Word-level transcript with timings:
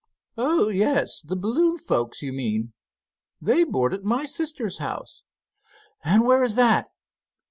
"Oh, 0.35 0.69
yes, 0.69 1.21
the 1.21 1.35
balloon 1.35 1.77
folks, 1.77 2.23
you 2.23 2.33
mean? 2.33 2.73
They 3.39 3.63
board 3.63 3.93
at 3.93 4.03
my 4.03 4.25
sister's 4.25 4.79
house." 4.79 5.21
"And 6.03 6.25
where 6.25 6.41
is 6.41 6.55
that?" 6.55 6.87